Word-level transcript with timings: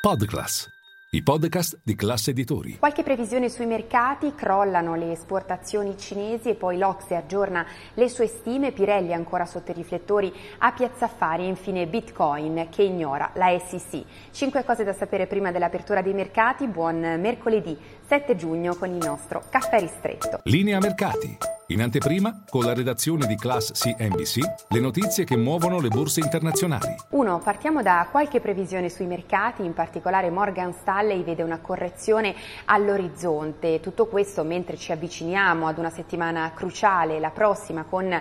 Podclass, 0.00 0.66
i 1.10 1.22
podcast 1.22 1.78
di 1.84 1.94
classe 1.94 2.30
editori. 2.30 2.78
Qualche 2.78 3.02
previsione 3.02 3.50
sui 3.50 3.66
mercati, 3.66 4.34
crollano 4.34 4.94
le 4.94 5.12
esportazioni 5.12 5.98
cinesi 5.98 6.48
e 6.48 6.54
poi 6.54 6.78
l'Ocse 6.78 7.16
aggiorna 7.16 7.66
le 7.92 8.08
sue 8.08 8.26
stime, 8.26 8.72
Pirelli 8.72 9.12
ancora 9.12 9.44
sotto 9.44 9.72
i 9.72 9.74
riflettori 9.74 10.32
a 10.60 10.72
Piazza 10.72 11.04
Affari 11.04 11.42
e 11.42 11.48
infine 11.48 11.86
Bitcoin 11.86 12.68
che 12.70 12.82
ignora 12.82 13.30
la 13.34 13.54
SEC. 13.58 14.02
Cinque 14.30 14.64
cose 14.64 14.84
da 14.84 14.94
sapere 14.94 15.26
prima 15.26 15.52
dell'apertura 15.52 16.00
dei 16.00 16.14
mercati, 16.14 16.66
buon 16.66 17.00
mercoledì 17.20 17.78
7 18.06 18.36
giugno 18.36 18.76
con 18.76 18.88
il 18.88 19.04
nostro 19.04 19.42
caffè 19.50 19.80
ristretto. 19.80 20.40
Linea 20.44 20.78
mercati. 20.78 21.49
In 21.70 21.82
anteprima, 21.82 22.42
con 22.48 22.64
la 22.64 22.74
redazione 22.74 23.28
di 23.28 23.36
Class 23.36 23.70
CNBC, 23.70 24.38
le 24.70 24.80
notizie 24.80 25.22
che 25.22 25.36
muovono 25.36 25.78
le 25.78 25.86
borse 25.86 26.18
internazionali. 26.18 26.96
1. 27.10 27.38
Partiamo 27.38 27.80
da 27.80 28.08
qualche 28.10 28.40
previsione 28.40 28.88
sui 28.88 29.06
mercati, 29.06 29.64
in 29.64 29.72
particolare 29.72 30.30
Morgan 30.30 30.72
Stanley 30.72 31.22
vede 31.22 31.44
una 31.44 31.60
correzione 31.60 32.34
all'orizzonte. 32.64 33.78
Tutto 33.78 34.06
questo 34.06 34.42
mentre 34.42 34.76
ci 34.76 34.90
avviciniamo 34.90 35.68
ad 35.68 35.78
una 35.78 35.90
settimana 35.90 36.50
cruciale, 36.52 37.20
la 37.20 37.30
prossima 37.30 37.84
con 37.84 38.20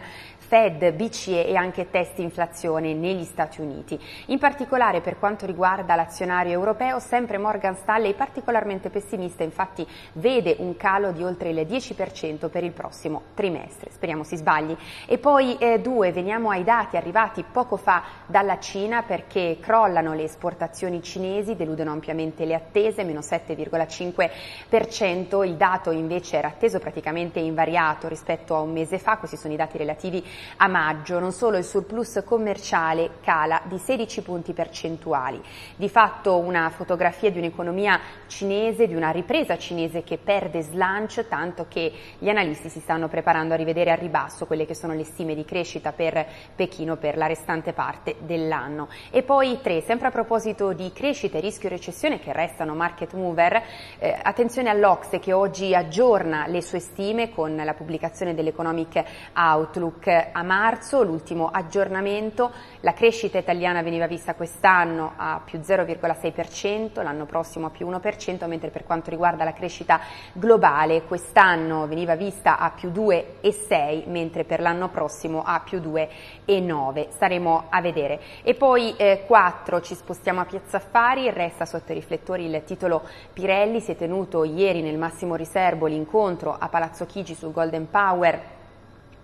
Fed, 0.49 0.93
BCE 0.93 1.45
e 1.45 1.55
anche 1.55 1.91
test 1.91 2.17
inflazione 2.17 2.95
negli 2.95 3.23
Stati 3.23 3.61
Uniti. 3.61 3.99
In 4.27 4.39
particolare 4.39 4.99
per 4.99 5.19
quanto 5.19 5.45
riguarda 5.45 5.93
l'azionario 5.93 6.53
europeo, 6.53 6.97
sempre 6.99 7.37
Morgan 7.37 7.75
Stanley 7.75 8.15
particolarmente 8.15 8.89
pessimista, 8.89 9.43
infatti 9.43 9.85
vede 10.13 10.55
un 10.57 10.75
calo 10.75 11.11
di 11.11 11.23
oltre 11.23 11.49
il 11.49 11.67
10% 11.67 12.49
per 12.49 12.63
il 12.63 12.71
prossimo 12.71 13.21
trimestre. 13.39 13.89
Speriamo 13.91 14.25
si 14.25 14.35
sbagli. 14.35 14.75
E 15.05 15.17
poi 15.17 15.55
eh, 15.59 15.79
due, 15.79 16.11
veniamo 16.11 16.49
ai 16.49 16.65
dati 16.65 16.97
arrivati 16.97 17.45
poco 17.49 17.77
fa 17.77 18.03
dalla 18.25 18.59
Cina 18.59 19.03
perché 19.03 19.59
crollano 19.61 20.13
le 20.13 20.23
esportazioni 20.23 21.01
cinesi, 21.01 21.55
deludono 21.55 21.91
ampiamente 21.91 22.43
le 22.43 22.53
attese, 22.53 23.05
meno 23.05 23.21
7,5%, 23.21 25.45
il 25.45 25.55
dato 25.55 25.91
invece 25.91 26.35
era 26.35 26.49
atteso 26.49 26.79
praticamente 26.79 27.39
invariato 27.39 28.09
rispetto 28.09 28.55
a 28.55 28.59
un 28.59 28.73
mese 28.73 28.99
fa, 28.99 29.15
questi 29.15 29.37
sono 29.37 29.53
i 29.53 29.57
dati 29.57 29.77
relativi 29.77 30.21
a 30.57 30.67
maggio. 30.67 31.19
Non 31.19 31.31
solo 31.31 31.55
il 31.55 31.63
surplus 31.63 32.21
commerciale 32.25 33.19
cala 33.21 33.61
di 33.63 33.77
16 33.77 34.21
punti 34.21 34.51
percentuali. 34.51 35.41
Di 35.77 35.87
fatto 35.87 36.39
una 36.39 36.69
fotografia 36.71 37.31
di 37.31 37.37
un'economia 37.37 38.01
cinese, 38.27 38.85
di 38.85 38.95
una 38.95 39.11
ripresa 39.11 39.57
cinese 39.57 40.03
che 40.03 40.17
perde 40.17 40.61
slancio, 40.61 41.25
tanto 41.27 41.67
che 41.69 41.93
gli 42.17 42.27
analisti 42.27 42.67
si 42.67 42.81
stanno 42.81 43.07
preparando 43.07 43.27
a 43.29 43.57
rivedere 43.57 43.91
a 43.91 43.95
ribasso 43.95 44.45
quelle 44.45 44.65
che 44.65 44.73
sono 44.73 44.93
le 44.93 45.03
stime 45.03 45.35
di 45.35 45.45
crescita 45.45 45.91
per 45.91 46.25
Pechino 46.55 46.97
per 46.97 47.15
la 47.15 47.27
restante 47.27 47.73
parte 47.73 48.15
dell'anno. 48.19 48.89
E 49.11 49.23
poi 49.23 49.59
tre, 49.61 49.81
sempre 49.81 50.07
a 50.07 50.11
proposito 50.11 50.73
di 50.73 50.91
crescita 50.91 51.37
e 51.37 51.41
rischio 51.41 51.69
recessione 51.69 52.19
che 52.19 52.33
restano 52.33 52.73
market 52.73 53.13
mover, 53.13 53.61
eh, 53.99 54.17
attenzione 54.21 54.69
all'Ocse 54.69 55.19
che 55.19 55.33
oggi 55.33 55.75
aggiorna 55.75 56.47
le 56.47 56.61
sue 56.61 56.79
stime 56.79 57.29
con 57.29 57.55
la 57.55 57.73
pubblicazione 57.73 58.33
dell'Economic 58.33 59.03
Outlook 59.35 60.29
a 60.31 60.43
marzo, 60.43 61.03
l'ultimo 61.03 61.49
aggiornamento, 61.51 62.51
la 62.81 62.93
crescita 62.93 63.37
italiana 63.37 63.81
veniva 63.81 64.07
vista 64.07 64.33
quest'anno 64.33 65.13
a 65.15 65.41
più 65.43 65.59
0,6%, 65.59 67.03
l'anno 67.03 67.25
prossimo 67.25 67.67
a 67.67 67.69
più 67.69 67.87
1%, 67.87 68.47
mentre 68.47 68.69
per 68.69 68.83
quanto 68.83 69.09
riguarda 69.09 69.43
la 69.43 69.53
crescita 69.53 69.99
globale 70.33 71.03
quest'anno 71.03 71.87
veniva 71.87 72.15
vista 72.15 72.57
a 72.57 72.71
più 72.71 72.91
2,6%, 73.09 74.07
mentre 74.07 74.43
per 74.43 74.59
l'anno 74.59 74.89
prossimo 74.89 75.43
a 75.43 75.61
più 75.63 75.79
2,9%. 75.79 77.07
Staremo 77.09 77.65
a 77.69 77.81
vedere. 77.81 78.19
E 78.43 78.53
poi 78.53 78.95
eh, 78.95 79.23
4 79.25 79.81
ci 79.81 79.95
spostiamo 79.95 80.41
a 80.41 80.45
Piazza 80.45 80.77
Affari, 80.77 81.29
resta 81.31 81.65
sotto 81.65 81.91
i 81.91 81.95
riflettori 81.95 82.45
il 82.45 82.63
titolo 82.65 83.03
Pirelli, 83.33 83.79
si 83.79 83.91
è 83.91 83.95
tenuto 83.95 84.43
ieri 84.43 84.81
nel 84.81 84.97
massimo 84.97 85.35
riservo 85.35 85.87
l'incontro 85.87 86.55
a 86.57 86.67
Palazzo 86.69 87.05
Chigi 87.05 87.33
sul 87.33 87.51
Golden 87.51 87.89
Power 87.89 88.57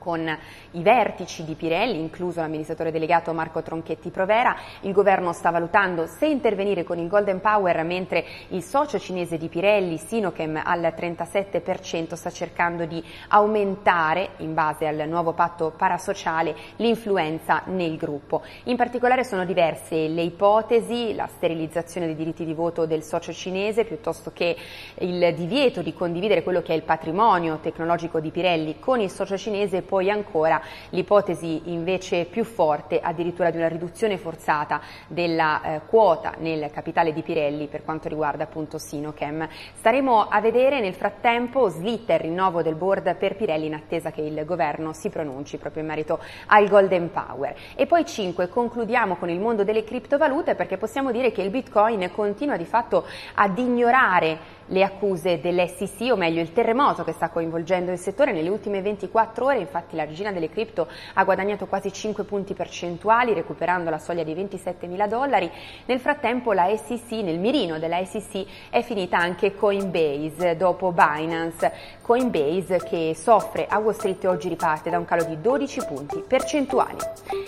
con 0.06 0.38
i 0.72 0.84
vertici 0.84 1.44
di 1.44 1.56
Pirelli, 1.56 2.00
incluso 2.00 2.40
l'amministratore 2.40 2.92
delegato 2.92 3.34
Marco 3.34 3.64
Tronchetti 3.64 4.12
Provera. 4.12 4.56
Il 4.82 4.92
governo 4.92 5.34
sta 5.34 5.50
valutando 5.50 6.06
se 6.06 6.28
intervenire 6.28 6.84
con 6.84 7.00
il 7.00 7.08
Golden 7.08 7.42
Power, 7.42 7.84
mentre 7.84 8.24
il 8.50 8.62
socio 8.62 9.00
cinese 9.00 9.40
di 9.40 9.48
Pirelli, 9.48 9.98
Sinochem, 9.98 10.62
al 10.64 10.94
37% 10.96 12.14
sta 12.14 12.30
cercando 12.30 12.86
di 12.86 13.04
aumentare, 13.30 14.34
in 14.38 14.54
base 14.54 14.86
al 14.86 15.08
nuovo 15.08 15.34
patto 15.34 15.74
parasociale, 15.76 16.56
l'influenza 16.76 17.64
nel 17.66 17.98
gruppo. 17.98 18.44
In 18.66 18.76
particolare 18.76 19.24
sono 19.24 19.44
diverse 19.44 20.08
le 20.08 20.22
ipotesi, 20.22 21.16
la 21.16 21.26
sterilizzazione 21.26 22.06
dei 22.06 22.16
diritti 22.16 22.46
di 22.46 22.54
voto 22.54 22.86
del 22.86 23.02
socio 23.02 23.34
cinese, 23.34 23.86
piuttosto 23.86 24.32
che 24.32 24.56
il 25.00 25.34
divieto 25.34 25.82
di 25.82 25.96
condividere 25.96 26.44
quello 26.44 26.62
che 26.62 26.74
è 26.74 26.76
il 26.76 26.84
patrimonio 26.84 27.58
tecnologico 27.58 28.20
di 28.20 28.30
Pirelli 28.30 28.78
con 28.80 29.00
il 29.00 29.10
socio 29.10 29.36
cinese, 29.36 29.82
poi 29.96 30.10
ancora 30.10 30.62
l'ipotesi 30.90 31.72
invece 31.72 32.26
più 32.26 32.44
forte 32.44 33.00
addirittura 33.00 33.50
di 33.50 33.56
una 33.56 33.70
riduzione 33.70 34.18
forzata 34.18 34.82
della 35.08 35.62
eh, 35.62 35.82
quota 35.88 36.34
nel 36.40 36.70
capitale 36.70 37.14
di 37.14 37.22
Pirelli 37.22 37.68
per 37.68 37.86
quanto 37.86 38.10
riguarda 38.10 38.44
appunto 38.44 38.78
Sinochem. 38.78 39.48
Staremo 39.76 40.28
a 40.28 40.42
vedere 40.42 40.82
nel 40.82 40.96
frattempo 40.96 41.70
slitta 41.70 42.16
il 42.16 42.20
rinnovo 42.20 42.62
del 42.62 42.76
board 42.76 43.16
per 43.16 43.38
Pirelli 43.38 43.68
in 43.68 43.76
attesa 43.76 44.12
che 44.12 44.20
il 44.20 44.44
governo 44.44 44.92
si 44.92 45.08
pronunci 45.08 45.60
proprio 45.60 45.84
in 45.84 45.88
merito 45.88 46.20
al 46.48 46.68
Golden 46.68 47.10
Power. 47.10 47.56
E 47.76 47.86
poi 47.86 48.06
5 48.06 48.50
concludiamo 48.50 49.16
con 49.16 49.30
il 49.30 49.40
mondo 49.40 49.64
delle 49.64 49.86
criptovalute 49.86 50.56
perché 50.56 50.76
possiamo 50.76 51.14
dire 51.14 51.32
che 51.32 51.42
il 51.42 51.52
Bitcoin 51.52 52.12
continua 52.12 52.58
di 52.58 52.66
fatto 52.66 53.06
ad 53.36 53.58
ignorare 53.58 54.56
le 54.68 54.84
accuse 54.84 55.40
dell'SEC, 55.40 56.12
o 56.12 56.16
meglio 56.16 56.42
il 56.42 56.52
terremoto 56.52 57.04
che 57.04 57.12
sta 57.12 57.30
coinvolgendo 57.30 57.92
il 57.92 58.00
settore 58.00 58.32
nelle 58.32 58.50
ultime 58.50 58.82
24 58.82 59.46
ore, 59.46 59.60
infatti 59.60 59.85
la 59.92 60.06
regina 60.06 60.32
delle 60.32 60.50
cripto 60.50 60.88
ha 61.14 61.24
guadagnato 61.24 61.68
quasi 61.68 61.92
5 61.92 62.24
punti 62.24 62.54
percentuali 62.54 63.34
recuperando 63.34 63.90
la 63.90 64.00
soglia 64.00 64.24
di 64.24 64.34
27 64.34 64.88
mila 64.88 65.08
dollari, 65.08 65.50
nel 65.86 66.00
frattempo 66.00 66.54
la 66.54 66.68
SEC, 66.76 67.12
nel 67.24 67.40
mirino 67.40 67.78
della 67.80 68.04
SEC 68.04 68.46
è 68.70 68.82
finita 68.82 69.18
anche 69.18 69.56
Coinbase 69.56 70.56
dopo 70.56 70.92
Binance, 70.92 71.72
Coinbase 72.02 72.80
che 72.84 73.16
soffre 73.16 73.68
a 73.68 73.78
Wall 73.78 73.94
Street 73.94 74.24
oggi 74.26 74.50
riparte 74.50 74.90
da 74.90 74.98
un 74.98 75.06
calo 75.06 75.24
di 75.26 75.40
12 75.40 75.86
punti 75.86 76.24
percentuali. 76.28 76.98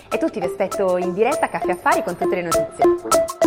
E 0.09 0.18
tutti 0.18 0.40
vi 0.40 0.46
aspetto 0.46 0.98
in 0.98 1.14
diretta 1.14 1.46
a 1.46 1.50
Caffè 1.50 1.72
Affari 1.72 2.04
con 2.04 2.16
tutte 2.18 2.36
le 2.36 2.42
notizie. 2.42 3.47